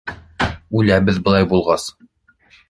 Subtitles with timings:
[0.79, 1.87] Үләбеҙ, былай булғас.